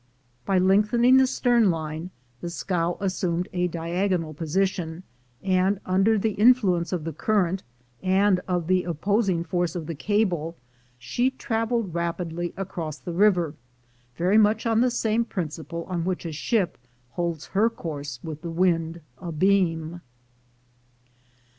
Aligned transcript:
By 0.45 0.57
lengthening 0.57 1.17
the 1.17 1.27
stern 1.27 1.69
line, 1.69 2.09
the 2.39 2.49
scow 2.49 2.97
assumed 2.99 3.47
a 3.53 3.67
diagonal 3.67 4.33
position, 4.33 5.03
and, 5.43 5.79
under 5.85 6.17
the 6.17 6.31
influence 6.31 6.91
of 6.91 7.03
the 7.03 7.13
current 7.13 7.61
and 8.01 8.39
of 8.47 8.65
the 8.65 8.85
oppos 8.87 9.29
ing 9.29 9.43
force 9.43 9.75
of 9.75 9.85
the 9.85 9.93
cable, 9.93 10.57
she 10.97 11.29
traveled 11.29 11.93
rapidly 11.93 12.51
across 12.57 12.97
the 12.97 13.13
river, 13.13 13.53
very 14.15 14.39
much 14.39 14.65
on 14.65 14.81
the 14.81 14.89
same 14.89 15.23
principle 15.23 15.83
on 15.83 16.03
which 16.03 16.25
a 16.25 16.31
ship 16.31 16.79
holds 17.11 17.45
her 17.53 17.69
course 17.69 18.19
with 18.23 18.41
the 18.41 18.49
wind 18.49 19.01
abeam. 19.19 20.01